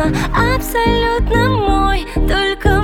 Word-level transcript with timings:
абсолютно 0.00 1.48
мой 1.48 2.06
Только 2.14 2.81